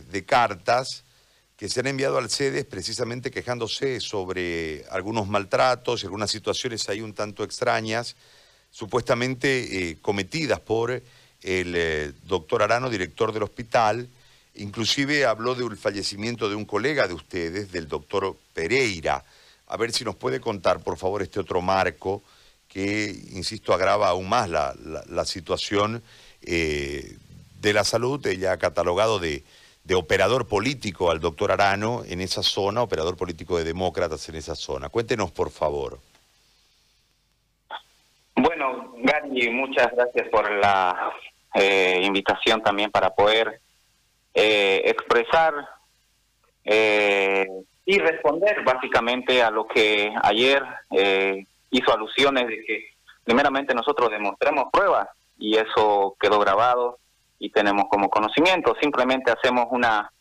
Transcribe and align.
de, 0.00 0.24
cartas 0.24 1.04
que 1.56 1.68
se 1.68 1.80
han 1.80 1.86
enviado 1.86 2.18
al 2.18 2.30
CEDES 2.30 2.64
precisamente 2.64 3.30
quejándose 3.30 4.00
sobre 4.00 4.84
algunos 4.90 5.28
maltratos 5.28 6.02
y 6.02 6.06
algunas 6.06 6.30
situaciones 6.30 6.88
ahí 6.88 7.00
un 7.00 7.12
tanto 7.12 7.44
extrañas, 7.44 8.16
supuestamente 8.70 9.90
eh, 9.90 9.98
cometidas 10.00 10.60
por 10.60 10.90
el 10.90 11.74
eh, 11.76 12.12
doctor 12.24 12.62
Arano, 12.62 12.88
director 12.88 13.32
del 13.32 13.42
hospital. 13.42 14.08
Inclusive 14.54 15.26
habló 15.26 15.54
del 15.54 15.76
fallecimiento 15.76 16.48
de 16.48 16.54
un 16.54 16.64
colega 16.64 17.06
de 17.06 17.14
ustedes, 17.14 17.72
del 17.72 17.88
doctor 17.88 18.36
Pereira. 18.52 19.24
A 19.66 19.76
ver 19.76 19.92
si 19.92 20.04
nos 20.04 20.16
puede 20.16 20.40
contar, 20.40 20.80
por 20.80 20.98
favor, 20.98 21.22
este 21.22 21.40
otro 21.40 21.60
marco 21.62 22.22
que, 22.68 23.10
insisto, 23.32 23.72
agrava 23.74 24.08
aún 24.08 24.28
más 24.28 24.48
la, 24.48 25.24
situación 25.24 26.02
eh, 26.42 27.16
de 27.60 27.72
la 27.72 27.84
salud. 27.84 28.24
Ella 28.26 28.52
ha 28.52 28.58
catalogado 28.58 29.18
de 29.18 29.44
de 29.84 29.94
operador 29.94 30.46
político 30.46 31.10
al 31.10 31.20
doctor 31.20 31.52
Arano 31.52 32.02
en 32.06 32.20
esa 32.20 32.42
zona, 32.42 32.82
operador 32.82 33.16
político 33.16 33.58
de 33.58 33.64
demócratas 33.64 34.28
en 34.28 34.36
esa 34.36 34.54
zona. 34.54 34.88
Cuéntenos, 34.88 35.30
por 35.30 35.50
favor. 35.50 35.98
Bueno, 38.36 38.94
Gary, 38.98 39.50
muchas 39.50 39.90
gracias 39.92 40.28
por 40.28 40.50
la 40.50 41.12
eh, 41.54 42.00
invitación 42.04 42.62
también 42.62 42.90
para 42.90 43.10
poder 43.10 43.60
eh, 44.32 44.82
expresar 44.84 45.52
eh, 46.64 47.46
y 47.84 47.98
responder 47.98 48.62
básicamente 48.62 49.42
a 49.42 49.50
lo 49.50 49.66
que 49.66 50.12
ayer 50.22 50.62
hizo 51.70 51.92
alusiones 51.92 52.46
de 52.46 52.64
que 52.64 52.90
primeramente 53.24 53.74
nosotros 53.74 54.10
demostramos 54.10 54.66
pruebas 54.72 55.08
y 55.38 55.56
eso 55.56 56.14
quedó 56.20 56.38
grabado 56.38 56.99
y 57.40 57.50
tenemos 57.50 57.86
como 57.90 58.08
conocimiento. 58.08 58.76
Simplemente 58.80 59.32
hacemos 59.32 59.66
una 59.70 60.12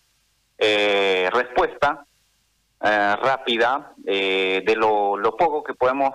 eh, 0.58 1.30
respuesta 1.32 2.06
eh, 2.82 3.16
rápida 3.22 3.94
eh, 4.08 4.64
de 4.66 4.76
lo, 4.76 5.36
poco 5.38 5.64
que 5.64 5.76
podemos, 5.76 6.12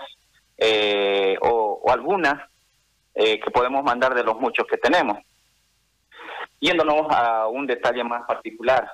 o, 1.42 1.80
o, 1.84 1.90
algunas 1.92 2.48
que 3.14 3.50
podemos 3.52 3.84
mandar 3.84 4.14
de 4.14 4.24
los 4.24 4.40
muchos 4.40 4.66
que 4.66 4.78
tenemos. 4.78 5.18
Yéndonos 6.58 7.06
a 7.10 7.46
un 7.46 7.66
detalle 7.66 8.02
más 8.02 8.26
particular. 8.26 8.90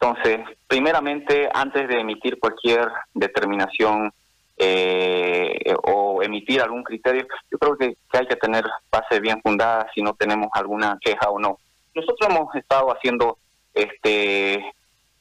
Entonces, 0.00 0.40
primeramente, 0.66 1.48
antes 1.52 1.86
de 1.86 2.00
emitir 2.00 2.38
cualquier 2.40 2.88
determinación 3.12 4.12
eh, 4.56 5.74
o 5.82 6.22
emitir 6.22 6.60
algún 6.60 6.84
criterio, 6.84 7.26
yo 7.50 7.58
creo 7.58 7.76
que, 7.76 7.96
hay 8.12 8.26
que 8.26 8.36
tener 8.36 8.64
base 8.90 9.20
bien 9.20 9.40
fundada 9.42 9.86
si 9.94 10.02
no 10.02 10.14
tenemos 10.14 10.48
alguna 10.52 10.98
queja 11.00 11.28
o 11.30 11.38
no. 11.38 11.58
Nosotros 11.94 12.28
hemos 12.30 12.54
estado 12.54 12.88
haciendo 12.92 13.38
este 13.72 14.74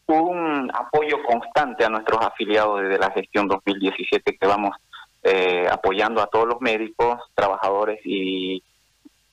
un 0.05 0.69
apoyo 0.73 1.23
constante 1.23 1.85
a 1.85 1.89
nuestros 1.89 2.23
afiliados 2.23 2.81
desde 2.81 2.99
la 2.99 3.11
gestión 3.11 3.47
2017 3.47 4.37
que 4.37 4.47
vamos 4.47 4.75
eh, 5.23 5.65
apoyando 5.71 6.21
a 6.21 6.27
todos 6.27 6.47
los 6.47 6.59
médicos, 6.59 7.19
trabajadores 7.33 8.01
y 8.03 8.61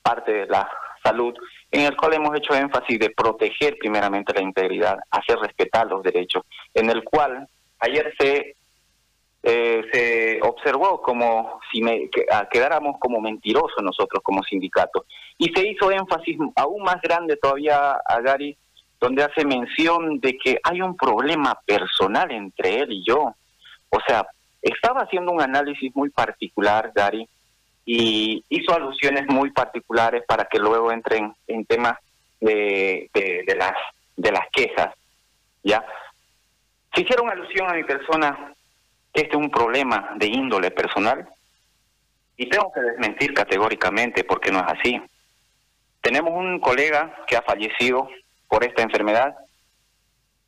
parte 0.02 0.32
de 0.32 0.46
la 0.46 0.70
salud, 1.02 1.34
en 1.70 1.82
el 1.82 1.96
cual 1.96 2.14
hemos 2.14 2.36
hecho 2.36 2.54
énfasis 2.54 2.98
de 2.98 3.10
proteger 3.10 3.76
primeramente 3.78 4.32
la 4.32 4.42
integridad, 4.42 4.98
hacer 5.10 5.38
respetar 5.38 5.86
los 5.86 6.02
derechos, 6.02 6.44
en 6.74 6.90
el 6.90 7.02
cual 7.04 7.48
ayer 7.80 8.14
se 8.18 8.56
eh, 9.42 9.82
se 9.92 10.40
observó 10.42 11.00
como 11.00 11.60
si 11.72 11.80
me, 11.80 12.10
ah, 12.30 12.46
quedáramos 12.50 12.96
como 12.98 13.20
mentirosos 13.20 13.82
nosotros 13.82 14.22
como 14.22 14.42
sindicato. 14.42 15.06
Y 15.38 15.52
se 15.54 15.66
hizo 15.66 15.90
énfasis 15.90 16.36
aún 16.56 16.82
más 16.82 17.00
grande 17.00 17.36
todavía 17.36 17.92
a 17.92 18.20
Gary, 18.20 18.56
donde 19.00 19.24
hace 19.24 19.46
mención 19.46 20.20
de 20.20 20.36
que 20.36 20.60
hay 20.62 20.82
un 20.82 20.96
problema 20.96 21.58
personal 21.64 22.30
entre 22.30 22.80
él 22.80 22.92
y 22.92 23.04
yo. 23.04 23.34
O 23.88 23.98
sea, 24.06 24.26
estaba 24.60 25.02
haciendo 25.02 25.32
un 25.32 25.40
análisis 25.40 25.94
muy 25.96 26.10
particular, 26.10 26.92
Gary, 26.94 27.26
y 27.86 28.44
hizo 28.50 28.74
alusiones 28.74 29.26
muy 29.28 29.50
particulares 29.52 30.22
para 30.28 30.44
que 30.44 30.58
luego 30.58 30.92
entren 30.92 31.34
en 31.46 31.64
temas 31.64 31.96
de, 32.40 33.10
de, 33.14 33.54
las, 33.56 33.72
de 34.16 34.32
las 34.32 34.46
quejas. 34.52 34.94
¿ya? 35.62 35.82
Se 36.94 37.00
hicieron 37.00 37.30
alusión 37.30 37.70
a 37.70 37.74
mi 37.74 37.84
persona 37.84 38.54
que 39.12 39.22
este 39.22 39.36
es 39.36 39.42
un 39.42 39.50
problema 39.50 40.10
de 40.16 40.26
índole 40.26 40.70
personal 40.70 41.28
y 42.36 42.48
tengo 42.48 42.72
que 42.72 42.80
desmentir 42.80 43.34
categóricamente 43.34 44.24
porque 44.24 44.50
no 44.50 44.60
es 44.60 44.66
así. 44.66 45.00
Tenemos 46.00 46.32
un 46.32 46.58
colega 46.60 47.24
que 47.26 47.36
ha 47.36 47.42
fallecido 47.42 48.08
por 48.48 48.64
esta 48.64 48.82
enfermedad, 48.82 49.36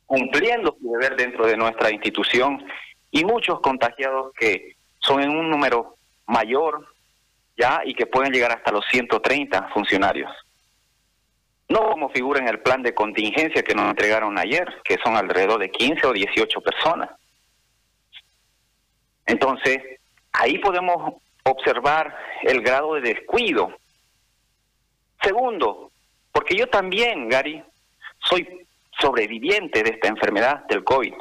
cumpliendo 0.05 0.75
su 0.79 0.91
deber 0.91 1.15
dentro 1.15 1.45
de 1.45 1.55
nuestra 1.55 1.91
institución 1.91 2.65
y 3.11 3.23
muchos 3.23 3.59
contagiados 3.61 4.33
que 4.33 4.75
son 4.99 5.21
en 5.21 5.29
un 5.29 5.49
número 5.49 5.97
mayor 6.25 6.87
ya 7.55 7.81
y 7.85 7.93
que 7.93 8.07
pueden 8.07 8.33
llegar 8.33 8.51
hasta 8.51 8.71
los 8.71 8.85
130 8.89 9.69
funcionarios. 9.73 10.31
No 11.69 11.91
como 11.91 12.09
figura 12.09 12.39
en 12.39 12.47
el 12.47 12.59
plan 12.59 12.81
de 12.81 12.93
contingencia 12.93 13.63
que 13.63 13.75
nos 13.75 13.89
entregaron 13.89 14.37
ayer, 14.37 14.67
que 14.83 14.97
son 15.03 15.15
alrededor 15.15 15.59
de 15.59 15.69
15 15.69 16.07
o 16.07 16.13
18 16.13 16.61
personas. 16.61 17.09
Entonces, 19.25 19.79
ahí 20.31 20.57
podemos 20.59 21.15
observar 21.43 22.15
el 22.41 22.61
grado 22.61 22.95
de 22.95 23.01
descuido. 23.01 23.77
Segundo, 25.21 25.91
porque 26.31 26.55
yo 26.55 26.67
también, 26.67 27.29
Gary, 27.29 27.63
soy 28.19 28.65
sobreviviente 28.99 29.83
de 29.83 29.91
esta 29.91 30.07
enfermedad 30.07 30.65
del 30.67 30.83
COVID. 30.83 31.13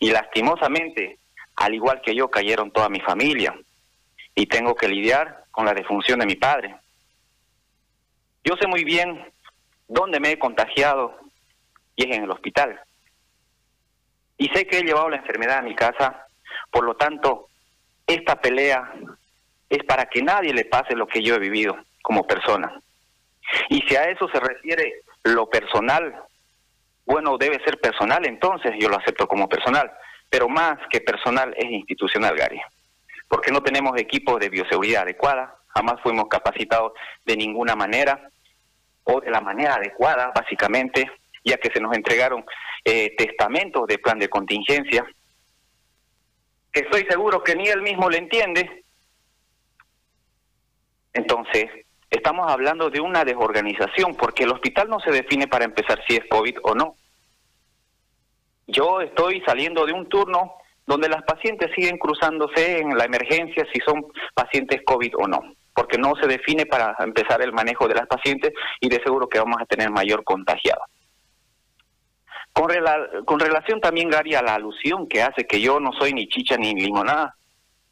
Y 0.00 0.10
lastimosamente, 0.10 1.18
al 1.56 1.74
igual 1.74 2.00
que 2.00 2.14
yo, 2.14 2.28
cayeron 2.28 2.70
toda 2.70 2.88
mi 2.88 3.00
familia. 3.00 3.54
Y 4.34 4.46
tengo 4.46 4.74
que 4.74 4.88
lidiar 4.88 5.44
con 5.50 5.66
la 5.66 5.74
defunción 5.74 6.20
de 6.20 6.26
mi 6.26 6.36
padre. 6.36 6.76
Yo 8.44 8.56
sé 8.56 8.66
muy 8.66 8.84
bien 8.84 9.32
dónde 9.88 10.20
me 10.20 10.32
he 10.32 10.38
contagiado 10.38 11.18
y 11.96 12.08
es 12.08 12.16
en 12.16 12.24
el 12.24 12.30
hospital. 12.30 12.80
Y 14.38 14.48
sé 14.48 14.66
que 14.66 14.78
he 14.78 14.82
llevado 14.82 15.10
la 15.10 15.18
enfermedad 15.18 15.58
a 15.58 15.62
mi 15.62 15.74
casa 15.74 16.26
por 16.70 16.84
lo 16.84 16.94
tanto, 16.94 17.48
esta 18.06 18.40
pelea 18.40 18.92
es 19.68 19.84
para 19.84 20.06
que 20.06 20.22
nadie 20.22 20.52
le 20.52 20.64
pase 20.64 20.94
lo 20.94 21.06
que 21.06 21.22
yo 21.22 21.34
he 21.34 21.38
vivido 21.38 21.76
como 22.02 22.26
persona. 22.26 22.80
Y 23.68 23.80
si 23.82 23.96
a 23.96 24.04
eso 24.04 24.28
se 24.28 24.40
refiere 24.40 25.02
lo 25.24 25.48
personal, 25.48 26.14
bueno, 27.04 27.36
debe 27.38 27.62
ser 27.64 27.80
personal, 27.80 28.24
entonces 28.26 28.72
yo 28.78 28.88
lo 28.88 28.98
acepto 28.98 29.26
como 29.26 29.48
personal, 29.48 29.90
pero 30.28 30.48
más 30.48 30.78
que 30.90 31.00
personal 31.00 31.54
es 31.56 31.70
institucional, 31.70 32.36
Gary, 32.36 32.60
porque 33.28 33.50
no 33.50 33.62
tenemos 33.62 33.98
equipos 33.98 34.38
de 34.38 34.48
bioseguridad 34.48 35.02
adecuada, 35.02 35.56
jamás 35.68 36.00
fuimos 36.02 36.26
capacitados 36.28 36.92
de 37.24 37.36
ninguna 37.36 37.74
manera 37.74 38.30
o 39.04 39.20
de 39.20 39.30
la 39.30 39.40
manera 39.40 39.74
adecuada, 39.74 40.32
básicamente, 40.34 41.10
ya 41.44 41.56
que 41.56 41.70
se 41.70 41.80
nos 41.80 41.96
entregaron 41.96 42.44
eh, 42.84 43.14
testamentos 43.16 43.86
de 43.86 43.98
plan 43.98 44.18
de 44.18 44.28
contingencia 44.28 45.04
que 46.72 46.80
estoy 46.80 47.04
seguro 47.08 47.42
que 47.42 47.54
ni 47.54 47.68
él 47.68 47.82
mismo 47.82 48.08
le 48.08 48.18
entiende. 48.18 48.84
Entonces, 51.12 51.66
estamos 52.08 52.50
hablando 52.50 52.90
de 52.90 53.00
una 53.00 53.24
desorganización, 53.24 54.14
porque 54.16 54.44
el 54.44 54.52
hospital 54.52 54.88
no 54.88 55.00
se 55.00 55.10
define 55.10 55.48
para 55.48 55.64
empezar 55.64 56.00
si 56.06 56.16
es 56.16 56.24
COVID 56.30 56.58
o 56.62 56.74
no. 56.74 56.94
Yo 58.66 59.00
estoy 59.00 59.42
saliendo 59.44 59.84
de 59.84 59.92
un 59.92 60.08
turno 60.08 60.54
donde 60.86 61.08
las 61.08 61.22
pacientes 61.22 61.70
siguen 61.74 61.98
cruzándose 61.98 62.78
en 62.78 62.96
la 62.96 63.04
emergencia 63.04 63.66
si 63.72 63.80
son 63.80 64.04
pacientes 64.34 64.82
COVID 64.84 65.14
o 65.18 65.28
no, 65.28 65.40
porque 65.74 65.98
no 65.98 66.14
se 66.16 66.26
define 66.26 66.66
para 66.66 66.94
empezar 67.00 67.42
el 67.42 67.52
manejo 67.52 67.88
de 67.88 67.94
las 67.94 68.06
pacientes 68.06 68.52
y 68.80 68.88
de 68.88 69.02
seguro 69.02 69.28
que 69.28 69.38
vamos 69.38 69.60
a 69.60 69.66
tener 69.66 69.90
mayor 69.90 70.22
contagiado. 70.24 70.82
Con, 72.52 72.70
con 73.24 73.40
relación 73.40 73.80
también, 73.80 74.10
Gary, 74.10 74.34
a 74.34 74.42
la 74.42 74.54
alusión 74.54 75.06
que 75.08 75.22
hace 75.22 75.46
que 75.46 75.60
yo 75.60 75.80
no 75.80 75.92
soy 75.92 76.12
ni 76.12 76.28
chicha 76.28 76.56
ni 76.56 76.74
limonada, 76.74 77.34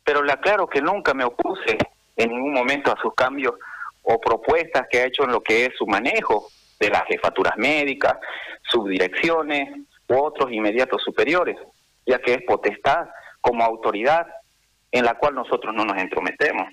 pero 0.05 0.23
le 0.23 0.33
aclaro 0.33 0.67
que 0.67 0.81
nunca 0.81 1.15
me 1.15 1.25
opuse 1.25 1.79
en 2.17 2.31
ningún 2.31 2.53
momento 2.53 2.93
a 2.93 3.01
sus 3.01 3.15
cambios 3.15 3.55
o 4.03 4.21
propuestas 4.21 4.87
que 4.91 5.01
ha 5.01 5.07
hecho 5.07 5.25
en 5.25 5.33
lo 5.33 5.43
que 5.43 5.67
es 5.67 5.71
su 5.77 5.87
manejo 5.87 6.49
de 6.81 6.91
las 6.91 7.05
jefaturas 7.05 7.57
médicas, 7.57 8.17
subdirecciones 8.63 9.69
u 10.09 10.15
otros 10.17 10.51
inmediatos 10.51 11.03
superiores, 11.03 11.57
ya 12.07 12.19
que 12.21 12.35
es 12.35 12.43
potestad 12.43 13.09
como 13.41 13.65
autoridad 13.65 14.27
en 14.91 15.05
la 15.05 15.15
cual 15.15 15.35
nosotros 15.35 15.75
no 15.75 15.85
nos 15.85 15.99
entrometemos 15.99 16.69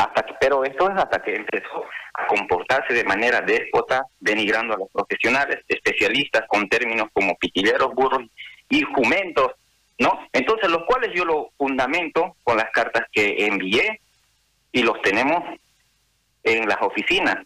hasta 0.00 0.24
pero 0.40 0.64
esto 0.64 0.90
es 0.90 0.96
hasta 0.96 1.22
que 1.22 1.36
empezó 1.36 1.84
a 2.14 2.26
comportarse 2.26 2.94
de 2.94 3.04
manera 3.04 3.42
déspota, 3.42 4.06
denigrando 4.18 4.74
a 4.74 4.78
los 4.78 4.88
profesionales, 4.90 5.58
especialistas 5.68 6.44
con 6.48 6.68
términos 6.68 7.08
como 7.12 7.36
piquilleros, 7.36 7.94
burros 7.94 8.22
y 8.70 8.80
jumentos, 8.82 9.52
¿no? 9.98 10.26
Entonces, 10.32 10.70
los 10.70 10.84
cuales 10.84 11.10
yo 11.14 11.24
lo 11.24 11.50
fundamento 11.58 12.36
con 12.42 12.56
las 12.56 12.70
cartas 12.70 13.04
que 13.12 13.44
envié 13.46 14.00
y 14.72 14.82
los 14.82 15.00
tenemos 15.02 15.44
en 16.42 16.66
las 16.66 16.78
oficinas. 16.80 17.36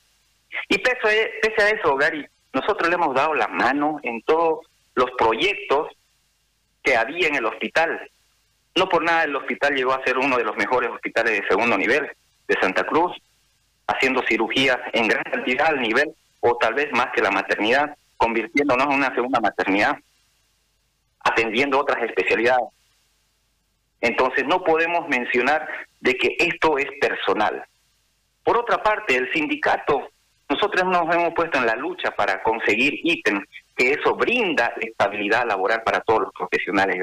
Y 0.69 0.79
pese, 0.79 1.33
pese 1.43 1.62
a 1.62 1.71
eso, 1.71 1.97
Gary, 1.97 2.25
nosotros 2.53 2.89
le 2.89 2.95
hemos 2.95 3.15
dado 3.15 3.35
la 3.35 3.49
mano 3.49 3.99
en 4.05 4.23
todos 4.23 4.61
los 4.95 5.11
proyectos 5.19 5.89
que 6.83 6.97
había 6.97 7.27
en 7.27 7.35
el 7.35 7.47
hospital. 7.47 8.09
No 8.77 8.89
por 8.89 9.03
nada 9.03 9.25
el 9.25 9.35
hospital 9.35 9.75
llegó 9.75 9.93
a 9.93 10.05
ser 10.05 10.19
uno 10.19 10.37
de 10.37 10.45
los 10.45 10.57
mejores 10.57 10.91
hospitales 10.91 11.41
de 11.41 11.49
segundo 11.49 11.77
nivel 11.77 12.09
de 12.49 12.56
Santa 12.61 12.85
Cruz, 12.85 13.12
haciendo 13.87 14.23
cirugías 14.29 14.79
en 14.93 15.08
gran 15.08 15.25
cantidad 15.25 15.69
al 15.69 15.81
nivel, 15.81 16.12
o 16.41 16.56
tal 16.56 16.75
vez 16.75 16.91
más 16.93 17.08
que 17.14 17.23
la 17.23 17.31
maternidad, 17.31 17.96
convirtiéndonos 18.17 18.87
en 18.87 18.94
una 18.94 19.14
segunda 19.14 19.41
maternidad, 19.41 19.96
atendiendo 21.20 21.79
otras 21.79 22.02
especialidades. 22.02 22.69
Entonces 24.00 24.44
no 24.46 24.62
podemos 24.62 25.08
mencionar 25.08 25.67
de 26.00 26.14
que 26.17 26.37
esto 26.38 26.76
es 26.79 26.88
personal. 27.00 27.64
Por 28.43 28.58
otra 28.58 28.82
parte, 28.82 29.17
el 29.17 29.32
sindicato, 29.32 30.11
nosotros 30.50 30.85
nos 30.85 31.14
hemos 31.14 31.32
puesto 31.32 31.58
en 31.58 31.67
la 31.67 31.76
lucha 31.76 32.11
para 32.11 32.43
conseguir 32.43 33.00
ítems 33.02 33.49
que 33.75 33.93
eso 33.93 34.14
brinda 34.14 34.75
estabilidad 34.79 35.47
laboral 35.47 35.82
para 35.82 36.00
todos 36.00 36.23
los 36.23 36.32
profesionales 36.35 36.97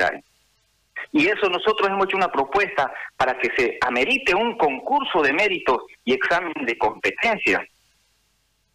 Y 1.12 1.28
eso 1.28 1.50
nosotros 1.50 1.90
hemos 1.90 2.06
hecho 2.06 2.18
una 2.18 2.32
propuesta 2.32 2.92
para 3.18 3.38
que 3.38 3.50
se 3.58 3.78
amerite 3.82 4.34
un 4.34 4.58
concurso 4.58 5.22
de 5.22 5.34
méritos 5.34 5.84
y 6.06 6.14
examen 6.14 6.54
de 6.66 6.78
competencia, 6.78 7.66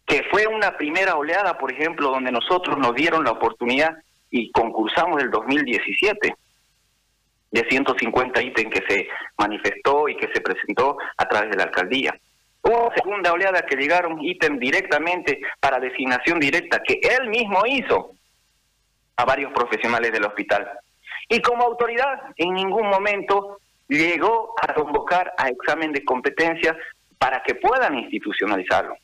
que 0.05 0.23
fue 0.31 0.45
una 0.47 0.77
primera 0.77 1.15
oleada, 1.15 1.57
por 1.57 1.71
ejemplo, 1.71 2.11
donde 2.11 2.31
nosotros 2.31 2.77
nos 2.77 2.93
dieron 2.93 3.23
la 3.23 3.31
oportunidad 3.31 3.95
y 4.29 4.51
concursamos 4.51 5.21
el 5.21 5.31
2017 5.31 6.35
de 7.51 7.65
150 7.69 8.41
ítems 8.41 8.73
que 8.73 8.83
se 8.87 9.07
manifestó 9.37 10.07
y 10.07 10.15
que 10.17 10.27
se 10.33 10.41
presentó 10.41 10.97
a 11.17 11.27
través 11.27 11.49
de 11.49 11.57
la 11.57 11.63
alcaldía. 11.63 12.17
Hubo 12.61 12.91
segunda 12.95 13.31
oleada 13.31 13.61
que 13.61 13.77
llegaron 13.77 14.21
ítems 14.21 14.59
directamente 14.59 15.39
para 15.59 15.79
designación 15.79 16.39
directa 16.39 16.81
que 16.85 16.99
él 17.01 17.29
mismo 17.29 17.65
hizo 17.65 18.11
a 19.15 19.25
varios 19.25 19.51
profesionales 19.53 20.11
del 20.11 20.25
hospital. 20.25 20.69
Y 21.29 21.41
como 21.41 21.63
autoridad, 21.63 22.21
en 22.37 22.53
ningún 22.53 22.87
momento 22.89 23.59
llegó 23.87 24.53
a 24.61 24.73
convocar 24.73 25.33
a 25.37 25.49
examen 25.49 25.91
de 25.91 26.03
competencia 26.03 26.77
para 27.17 27.41
que 27.43 27.55
puedan 27.55 27.97
institucionalizarlo. 27.97 28.95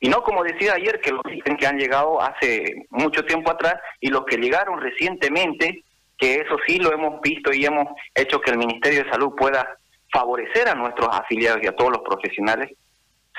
Y 0.00 0.08
no 0.08 0.22
como 0.22 0.44
decía 0.44 0.74
ayer, 0.74 1.00
que 1.00 1.12
los 1.12 1.22
que 1.22 1.66
han 1.66 1.78
llegado 1.78 2.20
hace 2.20 2.86
mucho 2.90 3.24
tiempo 3.24 3.50
atrás 3.50 3.76
y 4.00 4.08
los 4.08 4.24
que 4.26 4.36
llegaron 4.36 4.80
recientemente 4.80 5.84
que 6.18 6.36
eso 6.36 6.56
sí 6.66 6.78
lo 6.78 6.92
hemos 6.92 7.20
visto 7.20 7.52
y 7.52 7.64
hemos 7.64 7.88
hecho 8.14 8.40
que 8.40 8.50
el 8.50 8.58
Ministerio 8.58 9.04
de 9.04 9.10
Salud 9.10 9.34
pueda 9.36 9.76
favorecer 10.12 10.68
a 10.68 10.74
nuestros 10.74 11.08
afiliados 11.12 11.62
y 11.62 11.66
a 11.66 11.76
todos 11.76 11.92
los 11.92 12.02
profesionales, 12.02 12.72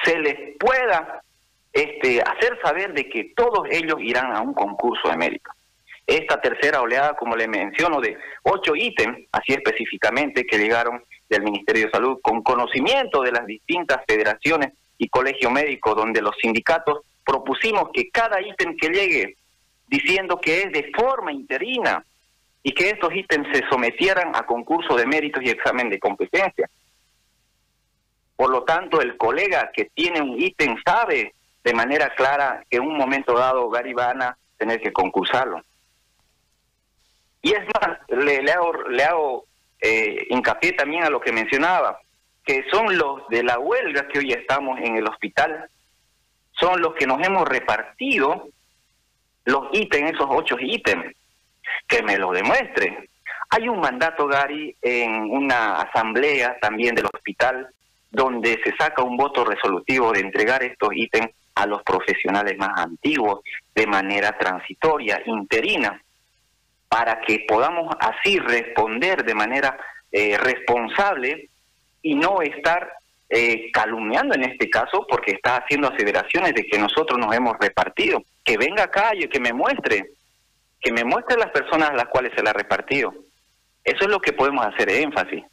se 0.03 0.19
les 0.19 0.57
pueda 0.59 1.21
este, 1.73 2.21
hacer 2.21 2.59
saber 2.63 2.93
de 2.93 3.09
que 3.09 3.33
todos 3.35 3.67
ellos 3.71 3.97
irán 3.99 4.35
a 4.35 4.41
un 4.41 4.53
concurso 4.53 5.09
de 5.09 5.17
mérito. 5.17 5.49
Esta 6.07 6.39
tercera 6.39 6.81
oleada, 6.81 7.15
como 7.15 7.35
le 7.35 7.49
menciono, 7.49 7.99
de 7.99 8.17
ocho 8.43 8.75
ítems, 8.75 9.27
así 9.33 9.51
específicamente, 9.51 10.45
que 10.45 10.57
llegaron 10.57 11.03
del 11.29 11.43
Ministerio 11.43 11.85
de 11.85 11.91
Salud, 11.91 12.19
con 12.21 12.41
conocimiento 12.41 13.21
de 13.21 13.33
las 13.33 13.45
distintas 13.45 13.99
federaciones 14.07 14.71
y 14.97 15.09
colegio 15.09 15.51
médico, 15.51 15.93
donde 15.93 16.21
los 16.21 16.35
sindicatos 16.41 17.01
propusimos 17.25 17.89
que 17.93 18.09
cada 18.09 18.41
ítem 18.41 18.77
que 18.77 18.87
llegue, 18.87 19.35
diciendo 19.87 20.39
que 20.39 20.61
es 20.63 20.71
de 20.71 20.89
forma 20.95 21.33
interina, 21.33 22.05
y 22.63 22.73
que 22.73 22.89
estos 22.89 23.13
ítems 23.13 23.47
se 23.53 23.65
sometieran 23.69 24.35
a 24.35 24.45
concurso 24.45 24.95
de 24.95 25.05
méritos 25.05 25.41
y 25.41 25.49
examen 25.49 25.89
de 25.89 25.99
competencia. 25.99 26.69
Por 28.35 28.49
lo 28.49 28.63
tanto, 28.63 29.01
el 29.01 29.15
colega 29.15 29.71
que 29.73 29.85
tiene 29.93 30.21
un 30.21 30.37
ítem 30.37 30.75
sabe 30.85 31.33
de 31.63 31.73
manera 31.73 32.13
clara 32.15 32.63
que 32.69 32.77
en 32.77 32.83
un 32.83 32.97
momento 32.97 33.33
dado 33.33 33.69
Gary 33.69 33.93
van 33.93 34.21
a 34.21 34.37
tener 34.57 34.81
que 34.81 34.91
concursarlo. 34.91 35.61
Y 37.47 37.53
es 37.53 37.63
más, 37.79 37.97
le, 38.09 38.51
hago, 38.51 38.73
le 38.89 39.03
hago 39.05 39.45
eh, 39.79 40.27
hincapié 40.31 40.73
también 40.73 41.05
a 41.05 41.09
lo 41.09 41.21
que 41.21 41.31
mencionaba, 41.31 41.97
que 42.43 42.65
son 42.69 42.97
los 42.97 43.25
de 43.29 43.41
la 43.41 43.57
huelga 43.57 44.05
que 44.09 44.19
hoy 44.19 44.33
estamos 44.33 44.77
en 44.81 44.97
el 44.97 45.07
hospital, 45.07 45.69
son 46.51 46.81
los 46.81 46.93
que 46.95 47.07
nos 47.07 47.25
hemos 47.25 47.47
repartido 47.47 48.49
los 49.45 49.69
ítems, 49.71 50.11
esos 50.11 50.27
ocho 50.29 50.57
ítems 50.59 51.15
que 51.87 52.03
me 52.03 52.17
lo 52.17 52.33
demuestre. 52.33 53.07
Hay 53.49 53.69
un 53.69 53.79
mandato, 53.79 54.27
Gary, 54.27 54.75
en 54.81 55.31
una 55.31 55.83
asamblea 55.83 56.57
también 56.59 56.95
del 56.95 57.05
hospital, 57.05 57.69
donde 58.11 58.59
se 58.61 58.75
saca 58.75 59.03
un 59.03 59.15
voto 59.15 59.45
resolutivo 59.45 60.11
de 60.11 60.19
entregar 60.19 60.63
estos 60.63 60.89
ítems 60.93 61.29
a 61.55 61.65
los 61.65 61.81
profesionales 61.83 62.57
más 62.57 62.77
antiguos 62.77 63.39
de 63.73 63.87
manera 63.87 64.37
transitoria, 64.37 65.21
interina, 65.25 66.01
para 66.89 67.19
que 67.21 67.45
podamos 67.47 67.93
así 67.99 68.39
responder 68.39 69.23
de 69.23 69.35
manera 69.35 69.77
eh, 70.11 70.37
responsable 70.37 71.49
y 72.01 72.15
no 72.15 72.41
estar 72.41 72.91
eh, 73.29 73.69
calumniando 73.71 74.35
en 74.35 74.43
este 74.43 74.69
caso 74.69 75.05
porque 75.09 75.33
está 75.33 75.57
haciendo 75.57 75.89
aseveraciones 75.89 76.53
de 76.53 76.63
que 76.63 76.79
nosotros 76.79 77.19
nos 77.19 77.35
hemos 77.35 77.57
repartido. 77.59 78.23
Que 78.43 78.57
venga 78.57 78.83
acá 78.83 79.11
y 79.13 79.27
que 79.27 79.39
me 79.39 79.51
muestre 79.51 80.11
que 80.81 80.91
me 80.91 81.03
muestre 81.03 81.37
las 81.37 81.51
personas 81.51 81.89
a 81.89 81.95
las 81.95 82.07
cuales 82.07 82.31
se 82.35 82.43
la 82.43 82.51
ha 82.51 82.53
repartido. 82.53 83.13
Eso 83.83 83.99
es 84.01 84.07
lo 84.07 84.19
que 84.19 84.33
podemos 84.33 84.65
hacer 84.65 84.89
énfasis. 84.89 85.43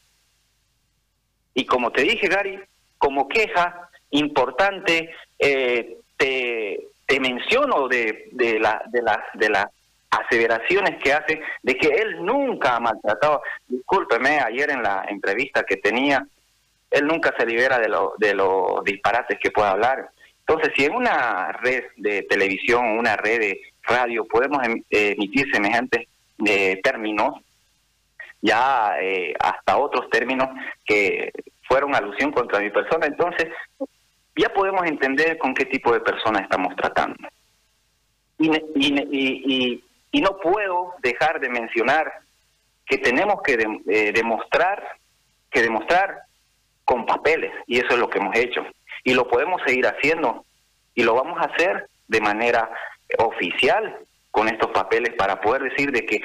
Y 1.54 1.64
como 1.66 1.90
te 1.92 2.02
dije, 2.02 2.28
Gary, 2.28 2.60
como 2.98 3.28
queja 3.28 3.88
importante, 4.10 5.14
eh, 5.38 5.98
te, 6.16 6.88
te, 7.06 7.20
menciono 7.20 7.88
de, 7.88 8.28
de, 8.32 8.58
la, 8.58 8.82
de, 8.90 9.02
las, 9.02 9.19
de 9.34 9.48
las 9.48 9.66
aseveraciones 10.20 11.02
que 11.02 11.12
hace 11.12 11.40
de 11.62 11.76
que 11.76 11.88
él 11.88 12.25
nunca 12.25 12.76
ha 12.76 12.81
maltratado. 12.81 13.43
Discúlpeme, 13.66 14.40
ayer 14.40 14.70
en 14.70 14.82
la 14.82 15.05
entrevista 15.08 15.62
que 15.64 15.76
tenía, 15.76 16.26
él 16.90 17.06
nunca 17.06 17.34
se 17.38 17.46
libera 17.46 17.78
de, 17.78 17.88
lo, 17.88 18.14
de 18.19 18.34
los 18.34 18.84
disparates 18.84 19.38
que 19.40 19.50
pueda 19.50 19.70
hablar. 19.70 20.08
Entonces, 20.46 20.72
si 20.76 20.84
en 20.84 20.94
una 20.94 21.52
red 21.52 21.84
de 21.96 22.22
televisión, 22.22 22.99
una 22.99 23.16
red 23.16 23.40
de 23.40 23.61
radio 23.82 24.26
podemos 24.26 24.62
em, 24.64 24.82
emitir 24.90 25.50
semejantes 25.52 26.06
eh, 26.46 26.81
términos, 26.82 27.40
ya 28.43 28.96
eh, 29.00 29.34
hasta 29.40 29.78
otros 29.78 30.10
términos 30.10 30.49
que 30.84 31.32
fueron 31.67 31.94
alusión 31.94 32.31
contra 32.31 32.60
mi 32.60 32.70
persona, 32.70 33.06
entonces 33.06 33.49
ya 34.37 34.49
podemos 34.50 34.84
entender 34.87 35.38
con 35.38 35.55
qué 35.55 35.64
tipo 35.64 35.93
de 35.93 36.00
persona 36.00 36.40
estamos 36.40 36.75
tratando. 36.76 37.28
Y, 38.38 38.50
y, 38.75 38.99
y, 39.10 39.84
no 40.20 40.38
puedo 40.38 40.94
dejar 41.00 41.41
de 41.41 41.48
mencionar 41.48 42.20
que 42.86 42.98
tenemos 42.98 43.43
que 43.43 43.55
eh, 43.88 44.12
demostrar, 44.12 44.82
que 45.50 45.62
demostrar 45.62 46.22
con 46.84 47.06
papeles, 47.06 47.53
y 47.67 47.79
eso 47.79 47.88
es 47.91 47.98
lo 47.98 48.10
que 48.10 48.19
hemos 48.19 48.36
hecho. 48.36 48.65
Y 49.03 49.15
lo 49.15 49.27
podemos 49.29 49.60
seguir 49.67 49.86
haciendo, 49.86 50.44
y 50.94 51.03
lo 51.03 51.15
vamos 51.15 51.38
a 51.41 51.46
hacer 51.46 51.88
de 52.08 52.20
manera 52.20 52.70
oficial 53.19 53.98
con 54.31 54.48
estos 54.48 54.70
papeles 54.70 55.15
para 55.15 55.41
poder 55.41 55.62
decir 55.62 55.93
de 55.93 56.05
que 56.05 56.20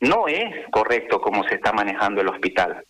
no 0.00 0.28
es 0.28 0.66
correcto 0.70 1.20
como 1.20 1.44
se 1.44 1.56
está 1.56 1.72
manejando 1.72 2.20
el 2.20 2.28
hospital. 2.28 2.84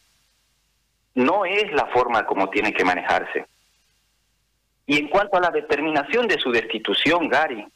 No 1.15 1.45
es 1.45 1.73
la 1.73 1.87
forma 1.87 2.27
como 2.27 2.51
tiene 2.51 2.73
que 2.73 2.85
manejarse. 2.85 3.47
Y 4.87 4.99
en 4.99 5.09
cuanto 5.09 5.37
a 5.37 5.41
la 5.41 5.51
determinación 5.51 6.29
de 6.29 6.39
su 6.39 6.51
destitución, 6.51 7.29
Gary, 7.29 7.67